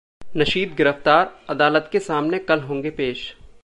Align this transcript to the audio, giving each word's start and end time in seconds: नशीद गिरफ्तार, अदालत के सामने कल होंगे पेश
नशीद 0.37 0.73
गिरफ्तार, 0.75 1.29
अदालत 1.49 1.89
के 1.91 1.99
सामने 1.99 2.39
कल 2.39 2.59
होंगे 2.59 2.89
पेश 2.89 3.33